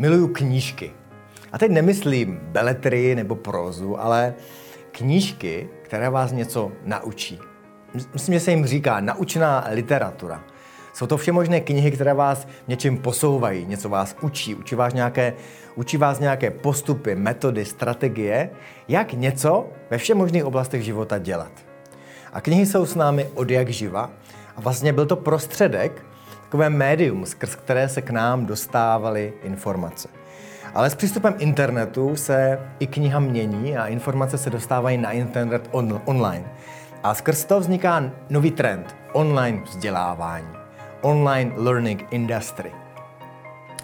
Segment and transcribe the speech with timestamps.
[0.00, 0.92] miluju knížky.
[1.52, 4.34] A teď nemyslím beletry nebo prózu, ale
[4.92, 7.38] knížky, které vás něco naučí.
[8.12, 10.44] Myslím, že se jim říká naučená literatura.
[10.92, 15.34] Jsou to všemožné knihy, které vás něčím posouvají, něco vás učí, učí vás nějaké,
[15.74, 18.50] učí vás nějaké postupy, metody, strategie,
[18.88, 21.52] jak něco ve všemožných oblastech života dělat.
[22.32, 24.10] A knihy jsou s námi od jak živa
[24.56, 26.04] a vlastně byl to prostředek,
[26.50, 30.08] takové médium, skrz které se k nám dostávaly informace.
[30.74, 36.00] Ale s přístupem internetu se i kniha mění a informace se dostávají na internet on,
[36.04, 36.44] online.
[37.02, 40.48] A skrz to vzniká nový trend online vzdělávání
[41.00, 42.72] online learning industry.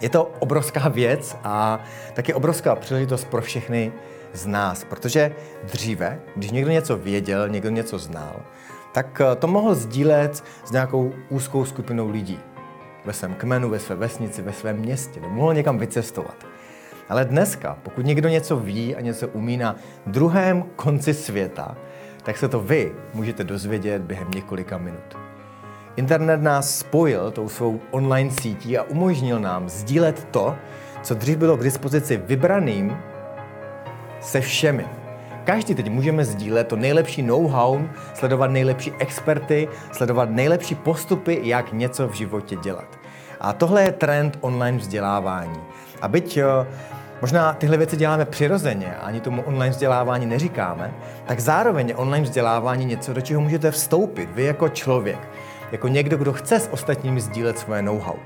[0.00, 1.80] Je to obrovská věc a
[2.14, 3.92] taky obrovská příležitost pro všechny
[4.32, 8.42] z nás, protože dříve, když někdo něco věděl, někdo něco znal,
[8.92, 12.38] tak eh, to mohl sdílet s nějakou úzkou skupinou lidí.
[13.06, 16.46] Ve svém kmenu, ve své vesnici, ve svém městě, nebo mohl někam vycestovat.
[17.08, 21.76] Ale dneska, pokud někdo něco ví a něco umí na druhém konci světa,
[22.22, 25.18] tak se to vy můžete dozvědět během několika minut.
[25.96, 30.56] Internet nás spojil tou svou online sítí a umožnil nám sdílet to,
[31.02, 32.96] co dřív bylo k dispozici vybraným
[34.20, 34.86] se všemi.
[35.46, 37.80] Každý teď můžeme sdílet to nejlepší know-how,
[38.14, 42.98] sledovat nejlepší experty, sledovat nejlepší postupy, jak něco v životě dělat.
[43.40, 45.60] A tohle je trend online vzdělávání.
[46.02, 46.38] A byť
[47.20, 50.94] možná tyhle věci děláme přirozeně ani tomu online vzdělávání neříkáme,
[51.26, 55.28] tak zároveň je online vzdělávání něco, do čeho můžete vstoupit vy jako člověk
[55.72, 58.16] jako někdo, kdo chce s ostatními sdílet svoje know-how.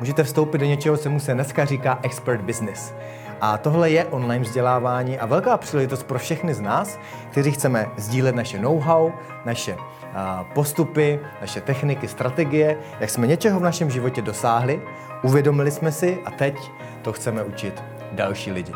[0.00, 2.94] Můžete vstoupit do něčeho, co mu se dneska říká expert business.
[3.40, 6.98] A tohle je online vzdělávání a velká příležitost pro všechny z nás,
[7.30, 9.12] kteří chceme sdílet naše know-how,
[9.44, 9.76] naše
[10.54, 14.82] postupy, naše techniky, strategie, jak jsme něčeho v našem životě dosáhli,
[15.22, 16.70] uvědomili jsme si a teď
[17.02, 18.72] to chceme učit další lidi.